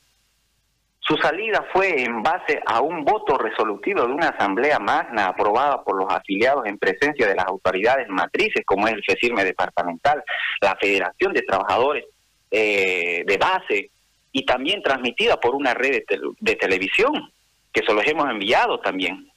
su 1.04 1.16
salida 1.16 1.66
fue 1.72 2.04
en 2.04 2.22
base 2.22 2.60
a 2.64 2.80
un 2.80 3.04
voto 3.04 3.36
resolutivo 3.36 4.06
de 4.06 4.12
una 4.12 4.28
asamblea 4.28 4.78
magna 4.78 5.26
aprobada 5.26 5.82
por 5.82 5.96
los 5.96 6.12
afiliados 6.12 6.64
en 6.66 6.78
presencia 6.78 7.26
de 7.26 7.34
las 7.34 7.46
autoridades 7.46 8.08
matrices, 8.08 8.64
como 8.64 8.86
es 8.86 8.94
el 8.94 9.04
FECIRME 9.04 9.44
departamental, 9.44 10.22
la 10.60 10.76
Federación 10.76 11.32
de 11.32 11.42
Trabajadores 11.42 12.04
eh, 12.50 13.24
de 13.26 13.36
Base, 13.36 13.90
y 14.30 14.46
también 14.46 14.80
transmitida 14.82 15.40
por 15.40 15.56
una 15.56 15.74
red 15.74 16.04
de, 16.40 16.56
televisión, 16.56 17.32
que 17.72 17.84
se 17.84 17.92
los 17.92 18.06
hemos 18.06 18.30
enviado 18.30 18.78
también. 18.78 19.28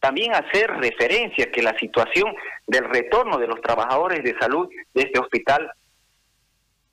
También 0.00 0.34
hacer 0.34 0.70
referencia 0.70 1.50
que 1.50 1.62
la 1.62 1.76
situación 1.78 2.34
del 2.66 2.84
retorno 2.84 3.38
de 3.38 3.46
los 3.46 3.60
trabajadores 3.62 4.22
de 4.22 4.38
salud 4.38 4.68
de 4.92 5.02
este 5.02 5.18
hospital 5.18 5.72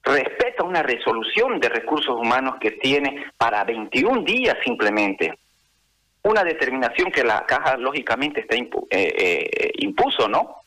respeta 0.03 0.63
una 0.63 0.83
resolución 0.83 1.59
de 1.59 1.69
recursos 1.69 2.15
humanos 2.19 2.55
que 2.59 2.71
tiene 2.71 3.25
para 3.37 3.63
21 3.63 4.23
días 4.23 4.57
simplemente. 4.63 5.37
Una 6.23 6.43
determinación 6.43 7.11
que 7.11 7.23
la 7.23 7.45
caja 7.45 7.77
lógicamente 7.77 8.41
está 8.41 8.55
eh, 8.55 8.69
eh, 8.89 9.71
impuso, 9.79 10.27
¿no? 10.27 10.57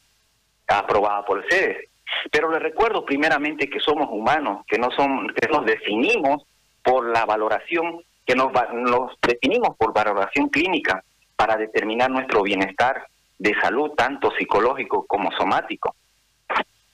Aprobada 0.67 1.25
por 1.25 1.38
el 1.38 1.50
CEDES. 1.50 1.88
Pero 2.31 2.50
les 2.50 2.62
recuerdo 2.62 3.05
primeramente 3.05 3.69
que 3.69 3.81
somos 3.81 4.09
humanos, 4.11 4.64
que 4.67 4.79
no 4.79 4.91
son, 4.91 5.29
que 5.29 5.49
nos 5.49 5.64
definimos 5.64 6.45
por 6.83 7.11
la 7.11 7.25
valoración, 7.25 8.03
que 8.26 8.35
nos, 8.35 8.53
nos 8.73 9.12
definimos 9.21 9.76
por 9.76 9.93
valoración 9.93 10.49
clínica 10.49 11.03
para 11.37 11.57
determinar 11.57 12.11
nuestro 12.11 12.43
bienestar 12.43 13.07
de 13.38 13.55
salud, 13.61 13.93
tanto 13.97 14.31
psicológico 14.33 15.07
como 15.07 15.31
somático. 15.33 15.95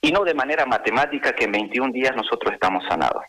Y 0.01 0.11
no 0.11 0.23
de 0.23 0.33
manera 0.33 0.65
matemática 0.65 1.33
que 1.33 1.45
en 1.45 1.51
21 1.51 1.93
días 1.93 2.15
nosotros 2.15 2.53
estamos 2.53 2.83
sanados. 2.89 3.23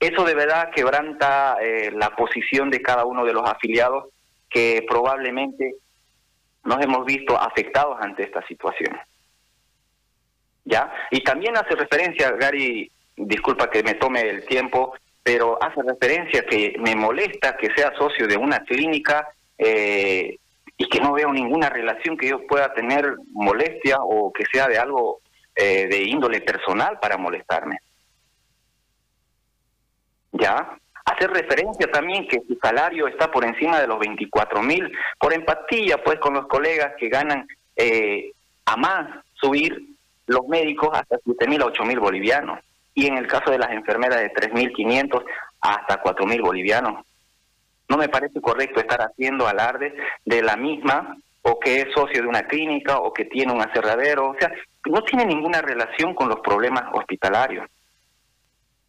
Eso 0.00 0.24
de 0.24 0.34
verdad 0.34 0.70
quebranta 0.74 1.56
eh, 1.60 1.92
la 1.92 2.10
posición 2.10 2.70
de 2.70 2.82
cada 2.82 3.04
uno 3.04 3.24
de 3.24 3.32
los 3.32 3.48
afiliados 3.48 4.06
que 4.50 4.84
probablemente 4.88 5.76
nos 6.64 6.82
hemos 6.82 7.04
visto 7.06 7.38
afectados 7.38 7.98
ante 8.00 8.24
esta 8.24 8.44
situación. 8.46 8.98
¿Ya? 10.64 10.92
Y 11.10 11.22
también 11.22 11.56
hace 11.56 11.74
referencia, 11.74 12.32
Gary, 12.32 12.90
disculpa 13.16 13.70
que 13.70 13.82
me 13.82 13.94
tome 13.94 14.20
el 14.22 14.44
tiempo, 14.46 14.94
pero 15.22 15.62
hace 15.62 15.82
referencia 15.82 16.44
que 16.46 16.74
me 16.78 16.96
molesta 16.96 17.56
que 17.56 17.72
sea 17.74 17.92
socio 17.96 18.26
de 18.26 18.36
una 18.36 18.60
clínica 18.60 19.28
eh, 19.56 20.36
y 20.76 20.88
que 20.88 21.00
no 21.00 21.12
veo 21.12 21.32
ninguna 21.32 21.68
relación 21.70 22.16
que 22.16 22.28
yo 22.28 22.46
pueda 22.46 22.74
tener 22.74 23.14
molestia 23.30 23.98
o 24.00 24.32
que 24.32 24.44
sea 24.52 24.66
de 24.66 24.78
algo 24.78 25.20
eh, 25.54 25.86
de 25.88 26.02
índole 26.02 26.40
personal 26.40 26.98
para 27.00 27.16
molestarme. 27.16 27.78
¿Ya? 30.32 30.78
Hacer 31.04 31.30
referencia 31.30 31.90
también 31.90 32.26
que 32.28 32.40
su 32.46 32.56
salario 32.62 33.06
está 33.08 33.30
por 33.30 33.44
encima 33.44 33.80
de 33.80 33.86
los 33.86 33.98
24 33.98 34.62
mil, 34.62 34.90
por 35.18 35.32
empatía 35.32 36.02
pues 36.02 36.18
con 36.20 36.34
los 36.34 36.46
colegas 36.46 36.92
que 36.98 37.08
ganan 37.08 37.46
eh, 37.76 38.32
a 38.64 38.76
más 38.76 39.24
subir 39.34 39.76
los 40.26 40.46
médicos 40.46 40.90
hasta 40.92 41.18
7 41.24 41.48
mil 41.48 41.62
a 41.62 41.66
8 41.66 41.84
mil 41.84 41.98
bolivianos 41.98 42.60
y 42.94 43.06
en 43.06 43.16
el 43.16 43.26
caso 43.26 43.50
de 43.50 43.58
las 43.58 43.70
enfermeras 43.72 44.20
de 44.20 44.32
3.500 44.32 45.24
hasta 45.60 46.02
4.000 46.02 46.42
bolivianos. 46.42 47.04
No 47.88 47.96
me 47.96 48.08
parece 48.08 48.40
correcto 48.40 48.80
estar 48.80 49.00
haciendo 49.00 49.46
alarde 49.46 49.94
de 50.24 50.42
la 50.42 50.56
misma 50.56 51.16
o 51.42 51.58
que 51.58 51.80
es 51.80 51.86
socio 51.94 52.22
de 52.22 52.28
una 52.28 52.46
clínica 52.46 52.98
o 52.98 53.12
que 53.12 53.24
tiene 53.24 53.52
un 53.52 53.60
aserradero, 53.60 54.30
o 54.30 54.36
sea, 54.38 54.52
no 54.86 55.02
tiene 55.02 55.26
ninguna 55.26 55.60
relación 55.60 56.14
con 56.14 56.28
los 56.28 56.40
problemas 56.40 56.84
hospitalarios. 56.92 57.66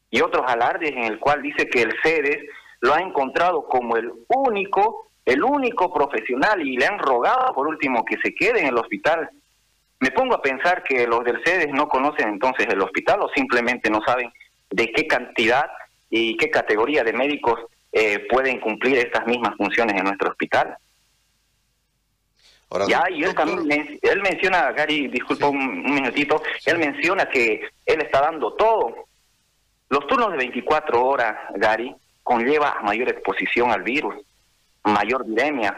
Y 0.10 0.22
otros 0.22 0.44
alardes 0.48 0.92
en 0.92 1.06
el 1.06 1.20
cual 1.20 1.42
dice 1.42 1.68
que 1.68 1.82
el 1.82 1.94
CEDES 2.04 2.46
lo 2.82 2.94
ha 2.94 3.02
encontrado 3.02 3.66
como 3.66 3.98
el 3.98 4.12
único, 4.28 5.08
el 5.26 5.44
único 5.44 5.92
profesional 5.92 6.62
y 6.62 6.78
le 6.78 6.86
han 6.86 7.00
rogado 7.00 7.54
por 7.54 7.68
último 7.68 8.06
que 8.06 8.18
se 8.24 8.36
quede 8.36 8.62
en 8.62 8.68
el 8.68 8.78
hospital 8.78 9.30
me 10.04 10.12
pongo 10.12 10.36
a 10.36 10.42
pensar 10.42 10.84
que 10.84 11.08
los 11.08 11.24
del 11.24 11.42
CEDES 11.46 11.70
no 11.72 11.88
conocen 11.88 12.28
entonces 12.28 12.68
el 12.68 12.82
hospital 12.82 13.22
o 13.22 13.30
simplemente 13.30 13.90
no 13.90 14.02
saben 14.06 14.34
de 14.70 14.92
qué 14.92 15.08
cantidad 15.08 15.72
y 16.10 16.36
qué 16.36 16.50
categoría 16.50 17.06
de 17.06 17.14
médicos 17.14 17.58
eh, 17.94 18.28
pueden 18.30 18.60
cumplir 18.60 18.98
estas 18.98 19.26
mismas 19.28 19.56
funciones 19.56 19.96
en 19.96 20.04
nuestro 20.04 20.32
hospital. 20.32 20.76
Ya, 22.88 23.04
y 23.10 23.24
él 23.24 23.36
también, 23.36 24.00
él 24.02 24.22
menciona, 24.22 24.72
Gary, 24.72 25.08
disculpa 25.08 25.48
un, 25.48 25.84
minutito, 25.84 26.42
él 26.66 26.78
menciona 26.78 27.28
que 27.30 27.68
él 27.86 28.02
está 28.02 28.22
dando 28.22 28.54
todo. 28.54 29.06
Los 29.90 30.08
turnos 30.08 30.32
de 30.32 30.38
24 30.38 31.06
horas, 31.06 31.36
Gary, 31.56 31.96
conlleva 32.24 32.82
mayor 32.82 33.10
exposición 33.10 33.72
al 33.72 33.84
virus, 33.84 34.16
mayor 34.84 35.26
viremia, 35.26 35.78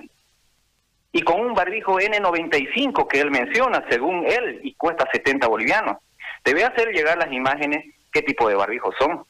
y 1.11 1.21
con 1.21 1.39
un 1.39 1.53
barbijo 1.53 1.99
N95 1.99 3.07
que 3.07 3.19
él 3.19 3.31
menciona, 3.31 3.83
según 3.89 4.25
él, 4.25 4.59
y 4.63 4.73
cuesta 4.73 5.07
70 5.11 5.47
bolivianos. 5.47 5.97
Te 6.43 6.53
voy 6.53 6.63
a 6.63 6.67
hacer 6.67 6.89
llegar 6.89 7.17
las 7.17 7.31
imágenes 7.31 7.85
qué 8.11 8.21
tipo 8.21 8.47
de 8.47 8.55
barbijos 8.55 8.95
son, 8.99 9.25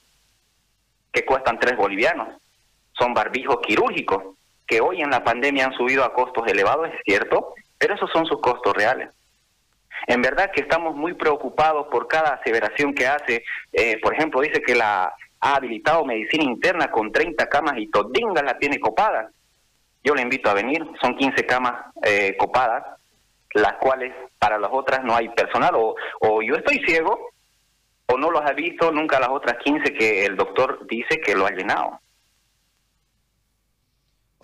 que 1.11 1.25
cuestan 1.25 1.59
3 1.59 1.77
bolivianos. 1.77 2.29
Son 2.93 3.13
barbijos 3.13 3.59
quirúrgicos, 3.65 4.35
que 4.67 4.81
hoy 4.81 5.01
en 5.01 5.09
la 5.09 5.23
pandemia 5.23 5.65
han 5.65 5.73
subido 5.73 6.03
a 6.03 6.13
costos 6.13 6.47
elevados, 6.47 6.89
es 6.89 6.99
cierto, 7.05 7.53
pero 7.77 7.95
esos 7.95 8.09
son 8.11 8.25
sus 8.25 8.39
costos 8.41 8.73
reales. 8.73 9.09
En 10.07 10.21
verdad 10.21 10.51
que 10.53 10.61
estamos 10.61 10.95
muy 10.95 11.13
preocupados 11.13 11.87
por 11.87 12.07
cada 12.07 12.35
aseveración 12.35 12.93
que 12.93 13.07
hace. 13.07 13.43
Eh, 13.73 13.99
por 14.01 14.13
ejemplo, 14.13 14.41
dice 14.41 14.61
que 14.61 14.75
la 14.75 15.13
ha 15.39 15.55
habilitado 15.55 16.05
medicina 16.05 16.43
interna 16.43 16.91
con 16.91 17.11
30 17.11 17.47
camas 17.47 17.77
y 17.77 17.87
todinga 17.87 18.43
la 18.43 18.57
tiene 18.57 18.79
copada 18.79 19.29
yo 20.05 20.13
le 20.13 20.21
invito 20.21 20.49
a 20.49 20.53
venir, 20.53 20.85
son 21.01 21.17
15 21.17 21.45
camas 21.47 21.73
eh, 22.03 22.37
copadas, 22.37 22.85
las 23.53 23.73
cuales 23.77 24.13
para 24.37 24.59
las 24.59 24.69
otras 24.71 25.03
no 25.03 25.15
hay 25.15 25.27
personal, 25.29 25.73
o, 25.75 25.95
yo 26.43 26.55
estoy 26.55 26.77
ciego, 26.85 27.31
o 28.05 28.17
no 28.17 28.29
los 28.29 28.45
ha 28.45 28.53
visto 28.53 28.91
nunca 28.91 29.19
las 29.19 29.29
otras 29.29 29.57
15 29.63 29.93
que 29.93 30.25
el 30.25 30.37
doctor 30.37 30.85
dice 30.87 31.19
que 31.19 31.33
lo 31.33 31.47
ha 31.47 31.51
llenado. 31.51 31.99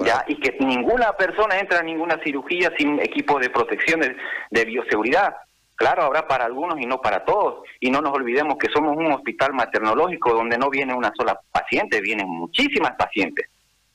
Ya, 0.06 0.24
y 0.28 0.36
que 0.40 0.58
ninguna 0.60 1.14
persona 1.14 1.60
entra 1.60 1.80
a 1.80 1.84
ninguna 1.84 2.20
cirugía 2.24 2.72
sin 2.78 3.00
equipo 3.00 3.40
de 3.40 3.50
protección 3.50 4.00
de, 4.00 4.16
de, 4.50 4.66
bioseguridad. 4.66 5.36
Claro, 5.76 6.04
habrá 6.04 6.28
para 6.28 6.46
algunos 6.46 6.80
y 6.80 6.86
no 6.86 7.02
para 7.02 7.26
todos. 7.26 7.64
Y 7.80 7.90
no 7.90 8.02
nos 8.02 8.14
olvidemos 8.14 8.58
que 8.58 8.70
somos 8.74 8.96
un 8.96 9.12
hospital 9.12 9.54
maternológico 9.54 10.34
donde 10.34 10.58
no 10.58 10.70
viene 10.70 10.94
una 10.94 11.12
sola 11.16 11.40
paciente, 11.52 12.02
vienen 12.02 12.28
muchísimas 12.28 12.92
pacientes. 12.98 13.48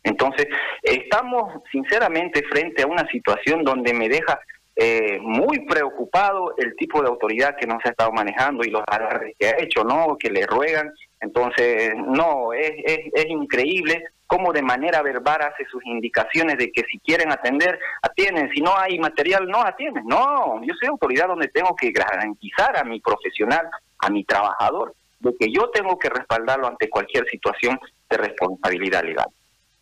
Entonces, 0.02 0.46
estamos 0.82 1.62
sinceramente 1.70 2.44
frente 2.44 2.82
a 2.82 2.86
una 2.86 3.06
situación 3.08 3.64
donde 3.64 3.92
me 3.92 4.08
deja 4.08 4.38
eh, 4.76 5.18
muy 5.20 5.66
preocupado 5.66 6.54
el 6.58 6.76
tipo 6.76 7.02
de 7.02 7.08
autoridad 7.08 7.56
que 7.56 7.66
nos 7.66 7.84
ha 7.84 7.88
estado 7.88 8.12
manejando 8.12 8.62
y 8.62 8.70
los 8.70 8.82
alardes 8.86 9.34
que 9.38 9.46
ha 9.48 9.58
hecho, 9.58 9.84
¿no? 9.84 10.16
Que 10.18 10.30
le 10.30 10.46
ruegan. 10.46 10.92
Entonces, 11.20 11.94
no, 11.96 12.52
es, 12.52 12.72
es, 12.84 12.98
es 13.12 13.26
increíble 13.26 14.04
cómo 14.26 14.52
de 14.52 14.62
manera 14.62 15.02
verbal 15.02 15.42
hace 15.42 15.64
sus 15.66 15.84
indicaciones 15.86 16.58
de 16.58 16.70
que 16.72 16.82
si 16.90 16.98
quieren 16.98 17.32
atender, 17.32 17.78
atienden, 18.02 18.50
si 18.52 18.60
no 18.60 18.76
hay 18.76 18.98
material, 18.98 19.46
no 19.46 19.62
atienden. 19.62 20.04
No, 20.06 20.62
yo 20.64 20.74
soy 20.78 20.88
autoridad 20.88 21.28
donde 21.28 21.48
tengo 21.48 21.74
que 21.76 21.90
garantizar 21.90 22.76
a 22.76 22.84
mi 22.84 23.00
profesional, 23.00 23.68
a 23.98 24.10
mi 24.10 24.24
trabajador, 24.24 24.94
de 25.20 25.34
que 25.38 25.50
yo 25.50 25.70
tengo 25.70 25.98
que 25.98 26.10
respaldarlo 26.10 26.66
ante 26.66 26.90
cualquier 26.90 27.26
situación 27.28 27.78
de 28.10 28.16
responsabilidad 28.16 29.02
legal 29.02 29.28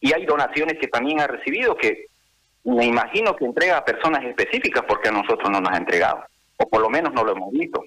y 0.05 0.13
hay 0.13 0.27
donaciones 0.27 0.79
que 0.79 0.89
también 0.89 1.19
ha 1.23 1.27
recibido 1.27 1.75
que 1.77 2.09
me 2.65 2.85
imagino 2.85 3.35
que 3.35 3.47
entrega 3.47 3.79
a 3.79 3.85
personas 3.87 4.23
específicas 4.23 4.85
porque 4.87 5.09
a 5.09 5.13
nosotros 5.13 5.49
no 5.51 5.63
nos 5.63 5.73
ha 5.73 5.79
entregado, 5.79 6.23
o 6.59 6.69
por 6.69 6.83
lo 6.83 6.91
menos 6.91 7.15
no 7.15 7.25
lo 7.25 7.33
hemos 7.33 7.51
visto. 7.53 7.83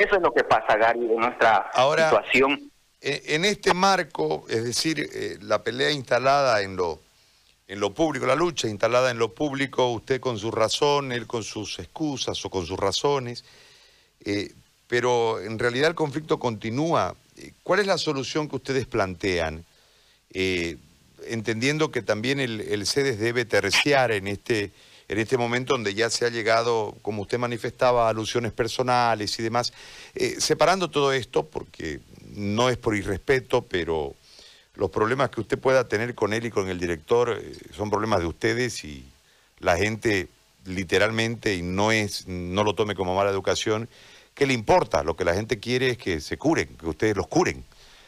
Eso 0.00 0.16
es 0.16 0.22
lo 0.22 0.32
que 0.32 0.44
pasa, 0.44 0.76
Gary, 0.76 1.00
en 1.00 1.16
nuestra 1.16 1.70
situación. 1.72 2.70
En 3.02 3.44
este 3.44 3.72
marco, 3.72 4.44
es 4.48 4.64
decir, 4.64 5.08
eh, 5.12 5.38
la 5.40 5.62
pelea 5.62 5.90
instalada 5.90 6.60
en 6.62 6.76
lo, 6.76 7.00
en 7.66 7.80
lo 7.80 7.94
público, 7.94 8.26
la 8.26 8.34
lucha 8.34 8.68
instalada 8.68 9.10
en 9.10 9.18
lo 9.18 9.32
público, 9.34 9.90
usted 9.90 10.20
con 10.20 10.38
su 10.38 10.50
razón, 10.50 11.12
él 11.12 11.26
con 11.26 11.42
sus 11.42 11.78
excusas 11.78 12.44
o 12.44 12.50
con 12.50 12.66
sus 12.66 12.78
razones, 12.78 13.44
eh, 14.24 14.52
pero 14.86 15.40
en 15.40 15.58
realidad 15.58 15.88
el 15.88 15.94
conflicto 15.94 16.38
continúa 16.38 17.14
¿Cuál 17.62 17.80
es 17.80 17.86
la 17.86 17.98
solución 17.98 18.48
que 18.48 18.56
ustedes 18.56 18.86
plantean? 18.86 19.64
Eh, 20.32 20.76
entendiendo 21.26 21.90
que 21.90 22.02
también 22.02 22.40
el, 22.40 22.60
el, 22.60 22.86
CEDES 22.86 23.18
debe 23.18 23.44
terciar 23.44 24.12
en 24.12 24.28
este, 24.28 24.70
en 25.10 25.18
este 25.18 25.36
momento 25.36 25.74
donde 25.74 25.92
ya 25.92 26.08
se 26.08 26.24
ha 26.24 26.30
llegado, 26.30 26.96
como 27.02 27.22
usted 27.22 27.38
manifestaba, 27.38 28.08
alusiones 28.08 28.52
personales 28.52 29.38
y 29.38 29.42
demás, 29.42 29.72
eh, 30.14 30.36
separando 30.38 30.88
todo 30.88 31.12
esto, 31.12 31.46
porque 31.46 32.00
no 32.34 32.70
es 32.70 32.76
por 32.76 32.96
irrespeto, 32.96 33.62
pero 33.62 34.14
los 34.74 34.90
problemas 34.90 35.30
que 35.30 35.40
usted 35.40 35.58
pueda 35.58 35.88
tener 35.88 36.14
con 36.14 36.32
él 36.32 36.46
y 36.46 36.50
con 36.50 36.68
el 36.68 36.78
director 36.78 37.38
eh, 37.38 37.52
son 37.76 37.90
problemas 37.90 38.20
de 38.20 38.26
ustedes 38.26 38.84
y 38.84 39.04
la 39.58 39.76
gente 39.76 40.28
literalmente, 40.64 41.54
y 41.54 41.62
no, 41.62 41.90
es, 41.92 42.26
no 42.26 42.64
lo 42.64 42.74
tome 42.74 42.94
como 42.94 43.14
mala 43.14 43.30
educación, 43.30 43.88
¿Qué 44.40 44.46
le 44.46 44.54
importa? 44.54 45.02
Lo 45.02 45.16
que 45.16 45.24
la 45.24 45.34
gente 45.34 45.58
quiere 45.58 45.90
es 45.90 45.98
que 45.98 46.18
se 46.18 46.38
curen, 46.38 46.68
que 46.78 46.86
ustedes 46.86 47.14
los 47.14 47.26
curen. 47.26 47.62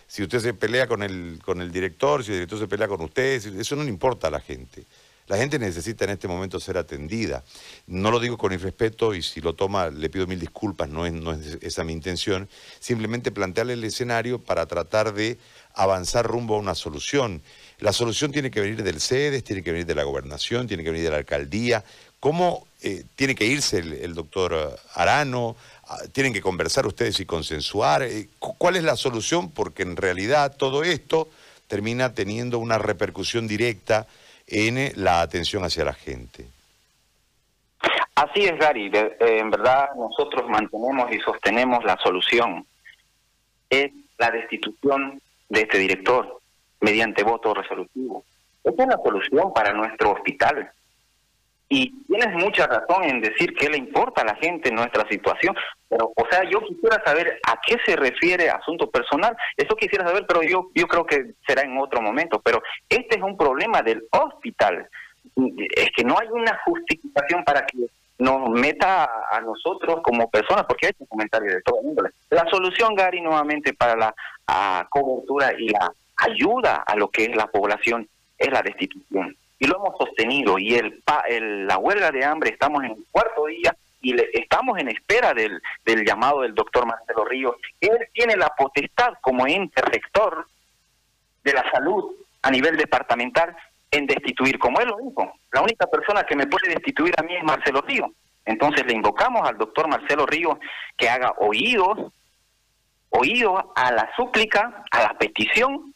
Si 0.07 0.23
usted 0.23 0.41
se 0.41 0.55
pelea 0.55 0.87
con 0.87 1.03
el, 1.03 1.41
con 1.45 1.61
el 1.61 1.71
director, 1.71 2.25
si 2.25 2.31
el 2.31 2.37
director 2.39 2.59
se 2.59 2.69
pelea 2.69 2.89
con 2.89 3.03
ustedes, 3.03 3.45
eso 3.45 3.77
no 3.77 3.83
le 3.83 3.91
importa 3.91 4.29
a 4.29 4.31
la 4.31 4.41
gente. 4.41 4.85
La 5.29 5.37
gente 5.37 5.59
necesita 5.59 6.05
en 6.05 6.11
este 6.11 6.29
momento 6.29 6.61
ser 6.61 6.77
atendida. 6.77 7.45
No 7.87 8.11
lo 8.11 8.21
digo 8.21 8.37
con 8.37 8.53
irrespeto 8.53 9.15
y 9.15 9.23
si 9.23 9.41
lo 9.41 9.55
toma 9.55 9.89
le 9.89 10.11
pido 10.11 10.27
mil 10.27 10.41
disculpas, 10.41 10.89
no 10.89 11.07
es, 11.07 11.59
esa 11.63 11.85
mi 11.85 11.93
intención. 11.93 12.49
Simplemente 12.81 13.31
plantearle 13.31 13.75
el 13.75 13.85
escenario 13.85 14.39
para 14.41 14.67
tratar 14.67 15.15
de 15.15 15.39
avanzar 15.75 16.27
rumbo 16.27 16.57
a 16.57 16.59
una 16.59 16.75
solución. 16.75 17.43
La 17.79 17.93
solución 17.93 18.33
tiene 18.33 18.51
que 18.51 18.61
venir 18.61 18.83
del 18.83 19.01
CEDES, 19.01 19.45
tiene 19.45 19.63
que 19.63 19.73
venir 19.73 19.87
de 19.87 19.95
la 19.95 20.03
gobernación, 20.03 20.67
tiene 20.67 20.85
que 20.85 20.91
venir 20.91 21.05
de 21.05 21.11
la 21.11 21.19
alcaldía. 21.19 21.85
¿Cómo 22.21 22.67
eh, 22.83 23.05
tiene 23.17 23.35
que 23.35 23.47
irse 23.47 23.79
el 23.79 24.15
doctor 24.15 24.79
Arano? 24.95 25.57
Ah, 25.93 25.99
tienen 26.13 26.33
que 26.33 26.41
conversar 26.41 26.87
ustedes 26.87 27.21
y 27.21 27.27
consensuar. 27.27 28.03
Eh, 28.03 28.29
¿Cuál 28.39 28.77
es 28.77 28.85
la 28.85 28.97
solución? 28.97 29.51
Porque 29.51 29.83
en 29.83 29.97
realidad 29.97 30.57
todo 30.57 30.85
esto 30.85 31.29
termina 31.67 32.15
teniendo 32.15 32.59
una 32.59 32.79
repercusión 32.79 33.47
directa 33.49 34.07
en 34.53 34.79
eh, 34.79 34.93
la 34.97 35.23
atención 35.23 35.65
hacia 35.65 35.85
la 35.85 35.95
gente. 35.95 36.47
Así 38.15 38.45
es, 38.45 38.59
Gary. 38.59 38.91
en 39.21 39.51
verdad 39.51 39.89
nosotros 39.97 40.49
mantenemos 40.49 41.11
y 41.11 41.19
sostenemos 41.21 41.83
la 41.85 41.97
solución. 41.99 42.65
Es 43.71 43.91
la 44.19 44.31
destitución 44.31 45.21
de 45.49 45.63
este 45.63 45.79
director 45.79 46.41
mediante 46.81 47.23
voto 47.25 47.55
resolutivo. 47.55 48.25
Esa 48.63 48.83
es 48.83 48.89
la 48.89 49.01
solución 49.03 49.53
para 49.55 49.73
nuestro 49.73 50.13
hospital. 50.13 50.71
Y 51.75 51.91
tienes 52.07 52.35
mucha 52.35 52.67
razón 52.67 53.05
en 53.05 53.23
decir 53.23 53.55
que 53.55 53.71
le 53.71 53.79
importa 53.79 54.21
a 54.21 54.27
la 54.27 54.35
gente 54.35 54.71
nuestra 54.71 55.09
situación, 55.09 55.57
pero, 55.89 56.13
o 56.15 56.27
sea, 56.31 56.43
yo 56.45 56.61
quisiera 56.61 57.03
saber 57.03 57.41
a 57.49 57.59
qué 57.67 57.79
se 57.87 57.97
refiere 57.97 58.51
asunto 58.51 58.91
personal, 58.91 59.35
eso 59.57 59.75
quisiera 59.75 60.07
saber, 60.07 60.27
pero 60.29 60.43
yo, 60.43 60.69
yo 60.75 60.87
creo 60.87 61.07
que 61.07 61.33
será 61.47 61.63
en 61.63 61.79
otro 61.79 62.03
momento, 62.03 62.43
pero 62.45 62.63
este 62.91 63.17
es 63.17 63.23
un 63.23 63.39
problema 63.39 63.81
del 63.81 64.07
hospital, 64.11 64.87
es 65.35 65.91
que 65.97 66.05
no 66.05 66.19
hay 66.21 66.29
una 66.29 66.61
justificación 66.67 67.43
para 67.43 67.65
que 67.65 67.87
nos 68.19 68.51
meta 68.51 69.09
a, 69.31 69.41
nosotros 69.41 70.01
como 70.03 70.29
personas, 70.29 70.67
porque 70.69 70.89
hay 70.89 71.07
comentarios 71.09 71.55
de 71.55 71.63
todo 71.63 71.79
el 71.81 71.87
mundo. 71.87 72.05
La 72.29 72.45
solución, 72.51 72.95
Gary, 72.95 73.23
nuevamente 73.23 73.73
para 73.73 73.97
la 73.97 74.87
cobertura 74.91 75.55
y 75.59 75.71
la 75.71 75.91
ayuda 76.19 76.85
a 76.87 76.95
lo 76.97 77.09
que 77.09 77.25
es 77.25 77.35
la 77.35 77.47
población 77.47 78.07
es 78.37 78.53
la 78.53 78.61
destitución 78.61 79.35
y 79.63 79.67
lo 79.69 79.77
hemos 79.77 79.97
sostenido 79.97 80.59
y 80.59 80.75
el, 80.75 81.01
la 81.69 81.79
huelga 81.79 82.11
de 82.11 82.25
hambre 82.25 82.51
estamos 82.51 82.83
en 82.83 82.91
el 82.91 83.07
cuarto 83.13 83.47
día 83.47 83.77
y 84.01 84.13
le, 84.13 84.29
estamos 84.33 84.77
en 84.81 84.89
espera 84.89 85.33
del, 85.33 85.63
del 85.85 86.05
llamado 86.05 86.41
del 86.41 86.53
doctor 86.53 86.85
Marcelo 86.85 87.25
Ríos. 87.25 87.55
Él 87.81 87.97
tiene 88.13 88.35
la 88.35 88.49
potestad 88.49 89.13
como 89.21 89.47
ente 89.47 89.81
rector 89.81 90.49
de 91.45 91.53
la 91.53 91.71
salud 91.71 92.13
a 92.43 92.51
nivel 92.51 92.77
departamental 92.77 93.57
en 93.93 94.09
destituir, 94.09 94.59
como 94.59 94.81
él 94.81 94.89
lo 94.89 94.97
dijo. 94.97 95.33
La 95.53 95.63
única 95.63 95.87
persona 95.87 96.25
que 96.25 96.35
me 96.35 96.49
puede 96.49 96.71
destituir 96.71 97.15
a 97.17 97.23
mí 97.23 97.37
es 97.37 97.45
Marcelo 97.45 97.83
Ríos. 97.83 98.11
Entonces 98.45 98.85
le 98.85 98.95
invocamos 98.95 99.49
al 99.49 99.59
doctor 99.59 99.87
Marcelo 99.87 100.27
Ríos 100.27 100.59
que 100.97 101.09
haga 101.09 101.35
oídos, 101.39 102.13
oídos 103.11 103.63
a 103.77 103.93
la 103.93 104.11
súplica, 104.17 104.83
a 104.91 105.03
la 105.03 105.17
petición 105.17 105.95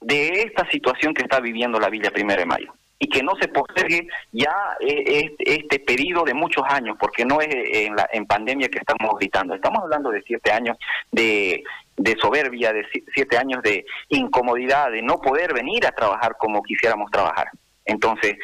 de 0.00 0.42
esta 0.42 0.70
situación 0.70 1.14
que 1.14 1.22
está 1.22 1.40
viviendo 1.40 1.80
la 1.80 1.90
Villa 1.90 2.12
Primera 2.12 2.38
de 2.38 2.46
Mayo 2.46 2.72
y 2.98 3.08
que 3.08 3.22
no 3.22 3.32
se 3.40 3.48
postergue 3.48 4.08
ya 4.32 4.76
eh, 4.80 5.36
este 5.38 5.78
pedido 5.80 6.24
de 6.24 6.34
muchos 6.34 6.64
años, 6.68 6.96
porque 6.98 7.24
no 7.24 7.40
es 7.40 7.48
en, 7.50 7.94
la, 7.94 8.08
en 8.12 8.26
pandemia 8.26 8.68
que 8.68 8.78
estamos 8.78 9.16
gritando, 9.18 9.54
estamos 9.54 9.82
hablando 9.82 10.10
de 10.10 10.22
siete 10.22 10.50
años 10.50 10.76
de, 11.12 11.62
de 11.96 12.16
soberbia, 12.20 12.72
de 12.72 12.84
siete 13.14 13.38
años 13.38 13.62
de 13.62 13.86
incomodidad, 14.08 14.90
de 14.90 15.02
no 15.02 15.20
poder 15.20 15.54
venir 15.54 15.86
a 15.86 15.92
trabajar 15.92 16.36
como 16.38 16.62
quisiéramos 16.62 17.10
trabajar. 17.10 17.48
Entonces, 17.84 18.36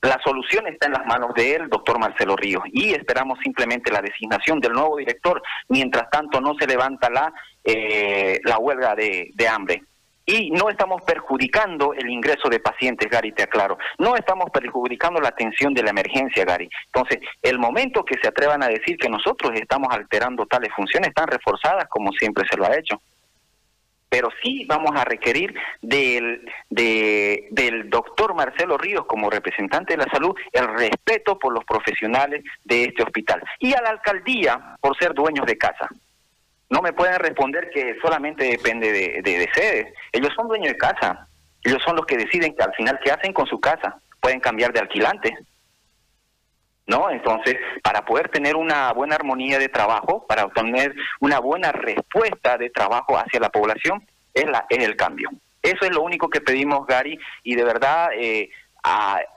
la 0.00 0.18
solución 0.24 0.66
está 0.66 0.86
en 0.86 0.94
las 0.94 1.06
manos 1.06 1.34
de 1.34 1.54
él, 1.54 1.68
doctor 1.68 1.98
Marcelo 1.98 2.36
Ríos, 2.36 2.62
y 2.72 2.92
esperamos 2.92 3.38
simplemente 3.40 3.92
la 3.92 4.00
designación 4.00 4.60
del 4.60 4.72
nuevo 4.72 4.96
director, 4.96 5.42
mientras 5.68 6.08
tanto 6.10 6.40
no 6.40 6.54
se 6.54 6.66
levanta 6.66 7.10
la, 7.10 7.32
eh, 7.64 8.40
la 8.44 8.58
huelga 8.58 8.94
de 8.94 9.48
hambre 9.48 9.82
y 10.26 10.50
no 10.50 10.68
estamos 10.68 11.02
perjudicando 11.02 11.94
el 11.94 12.08
ingreso 12.08 12.48
de 12.48 12.60
pacientes, 12.60 13.10
Gary, 13.10 13.32
te 13.32 13.42
aclaro. 13.42 13.78
No 13.98 14.16
estamos 14.16 14.50
perjudicando 14.50 15.20
la 15.20 15.28
atención 15.28 15.74
de 15.74 15.82
la 15.82 15.90
emergencia, 15.90 16.44
Gary. 16.44 16.68
Entonces, 16.86 17.20
el 17.42 17.58
momento 17.58 18.04
que 18.04 18.18
se 18.20 18.28
atrevan 18.28 18.62
a 18.62 18.68
decir 18.68 18.96
que 18.96 19.08
nosotros 19.08 19.52
estamos 19.54 19.88
alterando 19.92 20.46
tales 20.46 20.72
funciones 20.74 21.08
están 21.08 21.26
reforzadas 21.26 21.86
como 21.88 22.12
siempre 22.12 22.44
se 22.48 22.56
lo 22.56 22.66
ha 22.66 22.76
hecho. 22.76 23.00
Pero 24.08 24.28
sí 24.42 24.66
vamos 24.66 24.90
a 24.94 25.04
requerir 25.04 25.54
del, 25.80 26.46
del 26.68 27.88
doctor 27.88 28.34
Marcelo 28.34 28.76
Ríos 28.76 29.06
como 29.06 29.30
representante 29.30 29.94
de 29.96 30.04
la 30.04 30.10
salud 30.12 30.34
el 30.52 30.68
respeto 30.68 31.38
por 31.38 31.54
los 31.54 31.64
profesionales 31.64 32.44
de 32.62 32.84
este 32.84 33.02
hospital 33.02 33.42
y 33.58 33.72
a 33.72 33.80
la 33.80 33.88
alcaldía 33.88 34.76
por 34.82 34.98
ser 34.98 35.14
dueños 35.14 35.46
de 35.46 35.56
casa 35.56 35.88
no 36.72 36.80
me 36.80 36.94
pueden 36.94 37.18
responder 37.18 37.68
que 37.68 37.98
solamente 38.00 38.44
depende 38.44 38.90
de, 38.90 39.20
de, 39.20 39.48
sedes. 39.52 39.92
Ellos 40.10 40.30
son 40.34 40.48
dueños 40.48 40.72
de 40.72 40.78
casa. 40.78 41.28
Ellos 41.62 41.82
son 41.84 41.96
los 41.96 42.06
que 42.06 42.16
deciden 42.16 42.56
que 42.56 42.62
al 42.62 42.72
final 42.72 42.98
qué 43.04 43.10
hacen 43.10 43.34
con 43.34 43.46
su 43.46 43.60
casa. 43.60 44.00
Pueden 44.20 44.40
cambiar 44.40 44.72
de 44.72 44.80
alquilante. 44.80 45.36
¿No? 46.86 47.10
Entonces, 47.10 47.56
para 47.82 48.06
poder 48.06 48.30
tener 48.30 48.56
una 48.56 48.90
buena 48.94 49.16
armonía 49.16 49.58
de 49.58 49.68
trabajo, 49.68 50.26
para 50.26 50.46
obtener 50.46 50.94
una 51.20 51.40
buena 51.40 51.72
respuesta 51.72 52.56
de 52.56 52.70
trabajo 52.70 53.18
hacia 53.18 53.38
la 53.38 53.50
población, 53.50 54.08
es, 54.32 54.46
la, 54.46 54.64
es 54.70 54.82
el 54.82 54.96
cambio. 54.96 55.28
Eso 55.62 55.84
es 55.84 55.90
lo 55.90 56.00
único 56.00 56.30
que 56.30 56.40
pedimos, 56.40 56.86
Gary, 56.86 57.18
y 57.42 57.54
de 57.54 57.64
verdad 57.64 58.08
eh, 58.16 58.48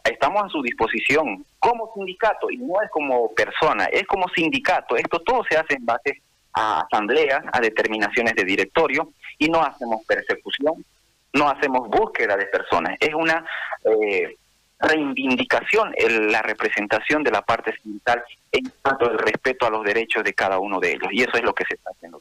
estamos 0.06 0.46
a 0.46 0.50
su 0.50 0.62
disposición 0.62 1.46
como 1.60 1.92
sindicato, 1.96 2.50
y 2.50 2.58
no 2.58 2.82
es 2.82 2.90
como 2.92 3.34
persona, 3.34 3.86
es 3.92 4.08
como 4.08 4.30
sindicato. 4.30 4.96
Esto 4.96 5.20
todo 5.20 5.44
se 5.50 5.58
hace 5.58 5.74
en 5.74 5.86
base 5.86 6.22
a 6.56 6.82
asambleas, 6.82 7.44
a 7.52 7.60
determinaciones 7.60 8.36
de 8.36 8.44
directorio 8.44 9.12
y 9.38 9.50
no 9.50 9.62
hacemos 9.62 10.06
persecución, 10.06 10.86
no 11.34 11.50
hacemos 11.50 11.90
búsqueda 11.90 12.38
de 12.38 12.46
personas. 12.46 12.96
Es 13.00 13.14
una 13.14 13.46
eh, 13.84 14.38
reivindicación 14.80 15.94
en 15.98 16.32
la 16.32 16.42
representación 16.42 17.24
de 17.24 17.32
la 17.32 17.42
parte 17.42 17.76
sindical 17.82 18.24
en 18.52 18.72
cuanto 18.82 19.10
al 19.10 19.18
respeto 19.18 19.66
a 19.66 19.70
los 19.70 19.84
derechos 19.84 20.24
de 20.24 20.34
cada 20.34 20.60
uno 20.60 20.80
de 20.80 20.94
ellos. 20.94 21.10
Y 21.12 21.22
eso 21.22 21.34
es 21.34 21.44
lo 21.44 21.54
que 21.54 21.66
se 21.66 21.76
está 21.76 21.92
haciendo. 21.92 22.20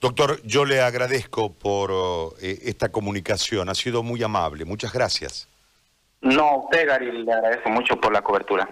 Doctor, 0.00 0.42
yo 0.42 0.64
le 0.64 0.80
agradezco 0.80 1.52
por 1.52 2.34
eh, 2.42 2.58
esta 2.64 2.90
comunicación. 2.90 3.68
Ha 3.68 3.74
sido 3.76 4.02
muy 4.02 4.20
amable. 4.22 4.64
Muchas 4.64 4.92
gracias. 4.92 5.48
No, 6.20 6.64
usted, 6.64 6.88
Gary, 6.88 7.12
le 7.24 7.32
agradezco 7.32 7.70
mucho 7.70 8.00
por 8.00 8.12
la 8.12 8.22
cobertura. 8.22 8.68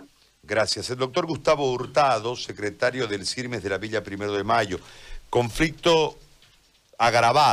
Gracias. 0.51 0.91
El 0.91 0.97
doctor 0.97 1.27
Gustavo 1.27 1.71
Hurtado, 1.71 2.35
secretario 2.35 3.07
del 3.07 3.25
CIRMES 3.25 3.63
de 3.63 3.69
la 3.71 3.79
Villa 3.79 4.03
Primero 4.03 4.33
de 4.33 4.43
Mayo. 4.43 4.81
Conflicto 5.31 6.19
agravado. 6.99 7.49